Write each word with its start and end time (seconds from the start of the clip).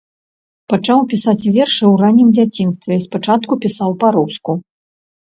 Пачаў 0.71 0.99
пісаць 1.11 1.49
вершы 1.57 1.83
ў 1.91 1.93
раннім 2.03 2.29
дзяцінстве, 2.37 2.97
спачатку 3.07 3.53
пісаў 3.67 3.89
па-руску. 4.05 4.57